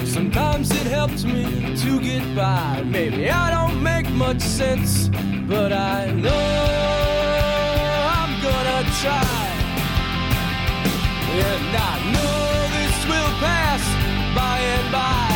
Sometimes 0.07 0.71
it 0.71 0.87
helps 0.87 1.25
me 1.25 1.75
to 1.79 2.01
get 2.01 2.23
by. 2.37 2.81
Maybe 2.85 3.29
I 3.29 3.51
don't 3.51 3.83
make 3.83 4.09
much 4.11 4.41
sense, 4.41 5.09
but 5.49 5.73
I 5.73 6.13
know 6.13 6.31
I'm 8.15 8.41
gonna 8.41 8.85
try. 9.03 9.49
And 11.43 11.77
I 11.77 11.95
know 12.15 12.69
this 12.77 13.07
will 13.11 13.33
pass 13.43 13.83
by 14.37 14.59
and 14.61 14.93
by, 14.93 15.32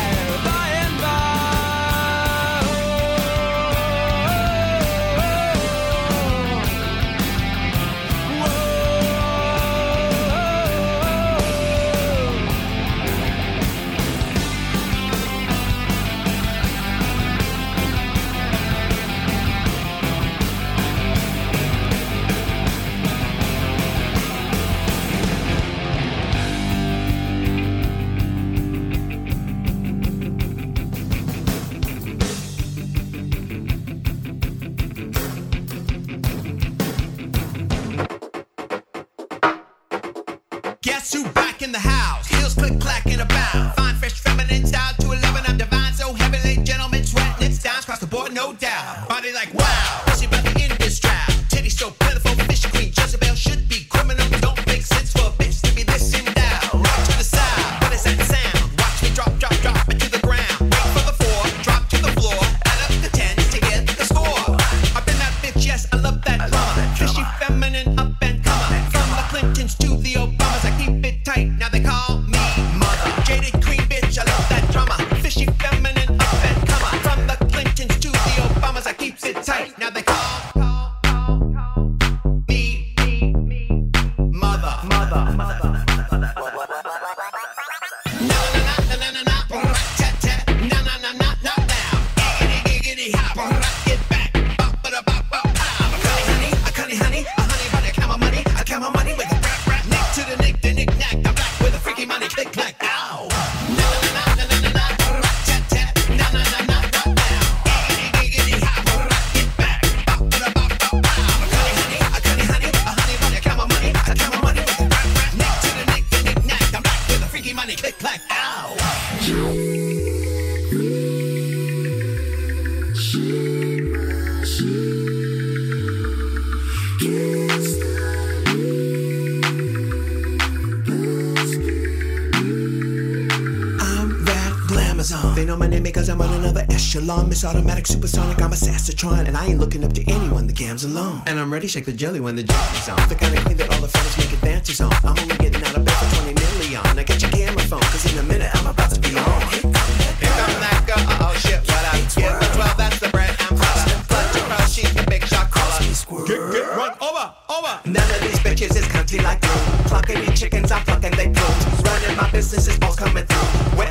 I'm 139.03 139.09
a 139.09 139.15
Sassatron. 139.15 139.27
And 139.27 139.37
I 139.37 139.47
ain't 139.47 139.59
looking 139.59 139.83
up 139.83 139.93
to 139.93 140.03
anyone, 140.09 140.47
the 140.47 140.53
gam's 140.53 140.83
alone. 140.83 141.21
And 141.25 141.39
I'm 141.39 141.51
ready, 141.51 141.67
to 141.67 141.71
shake 141.71 141.85
the 141.85 141.93
jelly 141.93 142.19
when 142.19 142.35
the 142.35 142.43
jelly's 142.43 142.89
on. 142.89 143.09
The 143.09 143.15
kind 143.15 143.37
of 143.37 143.43
thing 143.43 143.57
that 143.57 143.69
all 143.73 143.81
the 143.81 143.87
fellas 143.87 144.17
make 144.17 144.31
advances 144.33 144.81
on. 144.81 144.91
I'm 145.03 145.17
only 145.17 145.37
getting 145.37 145.63
out 145.63 145.75
of 145.75 145.85
bed 145.85 145.95
for 145.95 146.23
20 146.23 146.33
million. 146.33 146.83
Now 146.95 147.03
get 147.03 147.21
your 147.21 147.31
camera 147.31 147.63
phone, 147.63 147.81
cause 147.81 148.11
in 148.11 148.19
a 148.19 148.23
minute 148.23 148.49
I'm 148.53 148.67
about 148.67 148.91
to 148.91 148.99
be 148.99 149.17
on. 149.17 149.41
Here 149.51 150.33
come 150.37 150.57
that 150.61 150.83
girl, 150.87 151.03
oh 151.21 151.33
shit, 151.37 151.61
what? 151.67 151.77
Yeah, 152.17 152.39
the 152.39 152.47
12, 152.55 152.77
that's 152.77 152.99
the 152.99 153.09
bread 153.09 153.35
I'm 153.39 153.57
fuller. 153.57 153.85
Clutch 154.07 154.35
across, 154.35 154.73
she's 154.73 154.93
the 154.93 155.03
big 155.09 155.25
shot 155.25 155.51
caller. 155.51 155.77
Get, 156.25 156.39
get, 156.51 156.65
run 156.75 156.93
over, 157.01 157.33
over. 157.49 157.73
None 157.85 158.09
of 158.15 158.21
these 158.21 158.39
bitches 158.39 158.75
is 158.75 158.87
country 158.87 159.19
like 159.19 159.43
you. 159.43 159.51
Plucking 159.85 160.19
these 160.25 160.39
chickens, 160.39 160.71
I'm 160.71 160.83
plucking 160.83 161.11
they 161.11 161.29
plumes. 161.29 161.63
Running 161.83 162.15
my 162.17 162.29
business 162.31 162.67
is 162.67 162.79
all 162.81 162.93
coming 162.93 163.16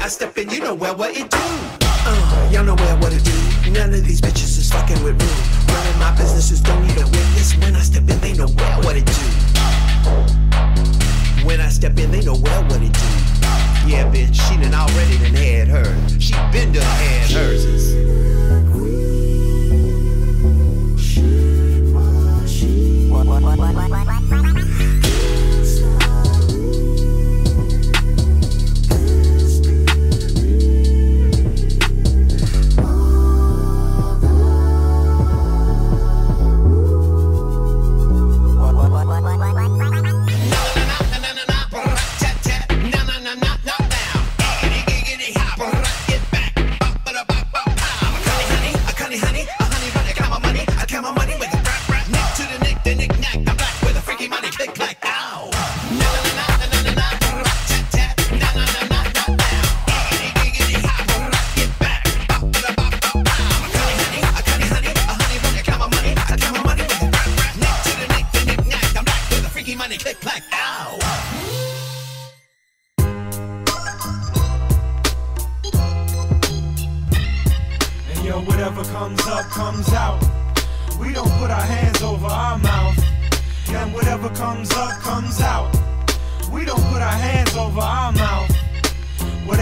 I 0.07 0.09
step 0.09 0.39
in, 0.39 0.49
you 0.51 0.61
know 0.61 0.73
well 0.73 0.95
what 0.95 1.17
it 1.17 1.29
do. 1.29 1.39
Uh, 1.83 2.49
y'all 2.53 2.63
know 2.63 2.77
well 2.77 2.97
what 3.01 3.13
it 3.13 3.25
do. 3.25 3.73
None 3.73 3.93
of 3.93 4.05
these 4.07 4.21
bitches 4.21 4.57
is 4.57 4.71
fucking 4.71 5.03
with 5.03 5.19
me. 5.19 5.27
Running 5.67 5.99
my 5.99 6.15
businesses 6.17 6.61
don't 6.61 6.81
need 6.87 6.97
a 6.97 7.07
witness. 7.07 7.57
When 7.57 7.75
I 7.75 7.81
step 7.81 8.09
in, 8.09 8.21
they 8.21 8.33
know 8.35 8.47
well 8.57 8.83
what 8.83 8.95
it 8.97 9.05
do. 9.05 9.13
When 11.45 11.61
I 11.61 11.71
step 11.71 11.99
in, 11.99 12.13
they 12.13 12.23
know 12.23 12.37
well 12.37 12.63
what 12.67 12.83
it 12.83 12.93
do. 12.93 13.09
Yeah, 13.91 14.09
bitch, 14.15 14.37
she 14.47 14.57
done 14.57 14.75
already 14.75 15.19
done 15.19 15.35
had 15.35 15.67
hers. 15.67 16.23
She 16.23 16.35
been 16.53 16.71
done 16.71 16.85
had 16.85 17.29
hers. 17.29 18.36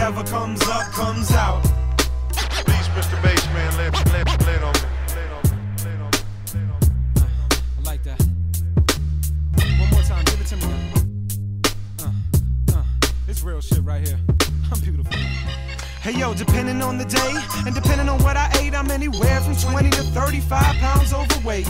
Whatever 0.05 0.29
comes 0.29 0.61
up, 0.67 0.91
comes 0.91 1.31
out. 1.31 1.63
Beats, 2.31 2.89
Mr. 2.93 3.19
Bassman, 3.23 3.75
lay, 3.75 3.89
lay, 4.13 4.23
lay 4.45 4.63
on 4.63 4.73
me. 4.73 4.79
I 7.79 7.81
like 7.83 8.03
that. 8.03 8.21
One 9.79 9.89
more 9.89 10.03
time, 10.03 10.23
give 10.25 10.39
it 10.39 10.45
to 10.45 10.57
me. 10.57 10.63
Uh, 12.03 12.11
uh, 12.77 12.83
it's 13.27 13.41
real 13.41 13.59
shit 13.61 13.83
right 13.83 14.07
here. 14.07 14.19
I'm 14.71 14.79
beautiful. 14.79 15.11
Hey 16.03 16.11
yo, 16.11 16.35
depending 16.35 16.83
on 16.83 16.99
the 16.99 17.05
day 17.05 17.33
and 17.65 17.73
depending 17.73 18.07
on 18.07 18.21
what 18.21 18.37
I 18.37 18.51
ate, 18.59 18.75
I'm 18.75 18.91
anywhere 18.91 19.41
from 19.41 19.55
20 19.55 19.89
to 19.89 20.03
35 20.03 20.75
pounds 20.75 21.13
overweight. 21.13 21.67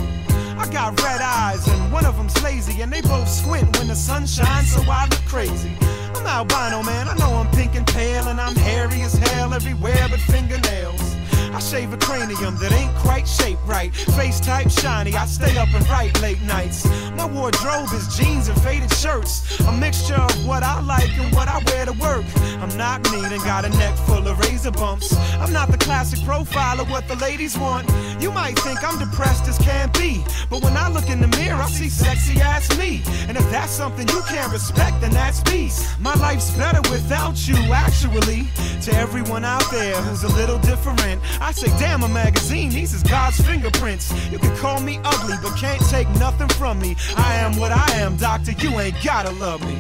I 0.57 0.67
got 0.73 1.01
red 1.01 1.21
eyes 1.21 1.65
and 1.69 1.89
one 1.89 2.05
of 2.05 2.17
them's 2.17 2.43
lazy, 2.43 2.81
and 2.81 2.91
they 2.91 2.99
both 2.99 3.29
squint 3.29 3.77
when 3.77 3.87
the 3.87 3.95
sun 3.95 4.27
shines, 4.27 4.73
so 4.73 4.81
I 4.91 5.07
look 5.09 5.23
crazy. 5.23 5.71
I'm 6.15 6.25
albino, 6.25 6.79
oh 6.79 6.83
man. 6.83 7.07
I 7.07 7.15
know 7.15 7.33
I'm 7.35 7.49
pink 7.51 7.75
and 7.75 7.85
pale, 7.87 8.27
and 8.27 8.39
I'm 8.39 8.55
hairy 8.55 9.01
as 9.01 9.13
hell 9.13 9.53
everywhere 9.53 10.07
but 10.09 10.19
fingernails. 10.19 11.14
I 11.55 11.59
shave 11.59 11.93
a 11.93 11.97
cranium 11.97 12.57
that 12.57 12.73
ain't 12.73 12.93
quite 12.95 13.25
shaped 13.25 13.61
right. 13.65 13.95
Face 13.95 14.41
type 14.41 14.69
shiny, 14.69 15.15
I 15.15 15.25
stay 15.25 15.57
up 15.57 15.73
and 15.73 15.87
write 15.87 16.19
late 16.21 16.41
nights. 16.41 16.85
My 17.15 17.25
wardrobe 17.25 17.87
is 17.93 18.13
jeans 18.17 18.49
and 18.49 18.61
faded 18.61 18.91
shirts. 18.93 19.57
A 19.61 19.71
mixture 19.71 20.15
of 20.15 20.45
what 20.45 20.63
I 20.63 20.81
like 20.81 21.17
and 21.17 21.33
what 21.33 21.47
I 21.47 21.63
wear 21.67 21.85
to 21.85 21.93
work. 21.93 22.25
I'm 22.59 22.75
not 22.75 23.09
mean 23.09 23.23
and 23.23 23.41
got 23.43 23.63
a 23.63 23.69
neck 23.69 23.95
full 23.99 24.27
of 24.27 24.37
razor 24.39 24.71
bumps. 24.71 25.15
I'm 25.39 25.53
not 25.53 25.71
the 25.71 25.77
classic 25.77 26.21
profile 26.25 26.81
of 26.81 26.89
what 26.89 27.07
the 27.07 27.15
ladies 27.15 27.57
want. 27.57 27.89
You 28.21 28.33
might 28.33 28.59
think 28.59 28.83
I'm 28.83 28.99
depressed 28.99 29.47
as 29.47 29.57
can 29.57 29.89
be. 29.93 30.25
But 30.49 30.61
when 30.61 30.75
I 30.75 30.89
look 30.89 31.09
in 31.09 31.21
the 31.21 31.29
mirror, 31.39 31.55
I 31.55 31.69
see 31.69 31.87
sexy 31.87 32.41
ass 32.41 32.77
me. 32.77 33.01
And 33.29 33.37
if 33.37 33.49
that's 33.49 33.71
something 33.71 34.05
you 34.09 34.21
can't 34.27 34.51
respect, 34.51 34.99
then 34.99 35.11
that's 35.11 35.39
peace. 35.41 35.87
My 36.01 36.15
life's 36.15 36.51
better 36.57 36.81
without 36.91 37.47
you, 37.47 37.55
actually. 37.71 38.47
To 38.81 38.93
everyone 38.93 39.45
out 39.45 39.63
there 39.71 39.95
who's 40.01 40.23
a 40.23 40.35
little 40.35 40.59
different, 40.59 41.21
I 41.45 41.51
say, 41.51 41.67
damn, 41.77 42.01
a 42.01 42.07
magazine, 42.07 42.71
these 42.71 42.91
is 42.95 43.03
God's 43.03 43.39
fingerprints. 43.39 44.11
You 44.31 44.39
can 44.39 44.57
call 44.57 44.81
me 44.81 44.99
ugly, 45.03 45.35
but 45.43 45.55
can't 45.55 45.79
take 45.91 46.09
nothing 46.17 46.49
from 46.49 46.79
me. 46.79 46.95
I 47.15 47.35
am 47.35 47.55
what 47.57 47.71
I 47.71 47.87
am, 47.97 48.17
doctor, 48.17 48.53
you 48.53 48.71
ain't 48.79 48.95
gotta 49.03 49.29
love 49.29 49.61
me. 49.61 49.75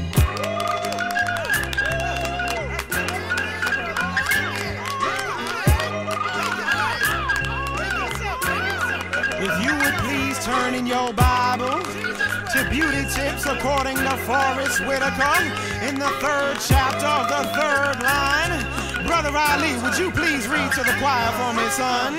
If 9.41 9.65
you 9.65 9.73
would 9.73 9.95
please 10.05 10.45
turn 10.45 10.75
in 10.75 10.85
your 10.85 11.13
Bible 11.13 11.81
to 11.81 12.67
Beauty 12.69 13.09
Tips 13.09 13.47
according 13.47 13.97
to 13.97 14.17
Forest 14.17 14.85
Whitaker 14.85 15.41
in 15.81 15.97
the 15.97 16.11
third 16.21 16.57
chapter 16.61 17.07
of 17.07 17.27
the 17.27 17.43
third 17.57 18.03
line. 18.03 18.94
Brother 19.05 19.37
Ali, 19.37 19.77
would 19.83 19.97
you 19.99 20.09
please 20.11 20.47
read 20.47 20.71
to 20.73 20.83
the 20.83 20.95
choir 20.99 21.31
for 21.37 21.53
me, 21.53 21.69
son? 21.69 22.17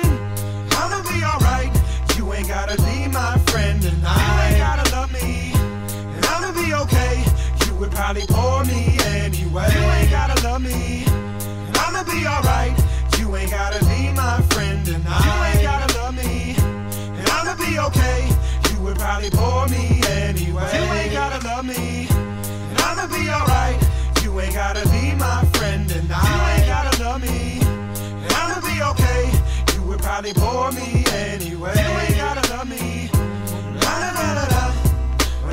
I'ma 0.70 1.02
be 1.02 1.18
alright. 1.24 1.72
You 2.16 2.32
ain't 2.32 2.46
gotta 2.48 2.76
be 2.76 3.08
my 3.08 3.38
friend 3.50 3.84
and 3.84 4.00
I 4.06 4.14
you 4.14 4.54
ain't 4.54 4.58
gotta 4.58 4.94
love 4.94 5.12
me. 5.12 5.52
And 6.14 6.24
I'ma 6.26 6.52
be 6.52 6.72
okay. 6.74 7.24
You 7.66 7.74
would 7.76 7.90
probably 7.90 8.24
bore 8.26 8.64
me 8.64 8.98
anyway. 9.04 9.68
You 9.74 9.84
ain't 9.98 10.10
gotta 10.10 10.40
love 10.46 10.62
me. 10.62 11.04
And 11.06 11.76
I'ma 11.76 12.04
be 12.04 12.24
alright. 12.24 12.78
You 13.18 13.34
ain't 13.34 13.50
gotta 13.50 13.84
be 13.86 14.12
my 14.12 14.40
friend 14.50 14.86
and 14.86 15.04
I 15.08 15.18
you 15.26 15.58
ain't 15.58 15.62
gotta 15.62 15.98
love 15.98 16.14
me. 16.14 16.54
And 17.18 17.28
I'ma 17.28 17.56
be 17.56 17.78
okay. 17.80 18.30
You 18.70 18.80
would 18.84 18.96
probably 18.96 19.30
bore 19.30 19.66
me 19.66 20.00
anyway. 20.06 20.70
You 20.72 20.84
ain't 20.94 21.12
gotta 21.12 21.44
love 21.44 21.64
me. 21.66 22.06
And 22.10 22.78
I'ma 22.78 23.06
be 23.08 23.28
alright. 23.28 23.95
You 24.36 24.42
ain't 24.42 24.52
gotta 24.52 24.86
be 24.90 25.14
my 25.14 25.42
friend 25.54 25.90
and 25.92 26.12
I 26.12 26.20
you 26.28 26.60
ain't 26.60 26.66
gotta 26.68 27.02
love 27.02 27.22
me. 27.22 27.58
Mm. 27.58 28.22
And 28.22 28.32
I'ma 28.34 28.60
be 28.60 28.82
okay. 28.82 29.32
You 29.74 29.82
would 29.88 30.00
probably 30.00 30.34
bore 30.34 30.70
me 30.72 31.06
anyway. 31.10 31.72
You 31.74 31.88
ain't 32.04 32.16
gotta 32.18 32.52
love 32.54 32.68
me. 32.68 33.08
La 33.80 33.98
da 33.98 34.12
da 34.12 34.34
da 34.34 34.44
da. 34.52 34.72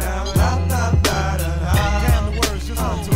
Da 0.01 0.23
da 0.25 0.33
da 0.33 0.67
da 0.67 1.37
da 1.37 1.37
da. 1.37 3.12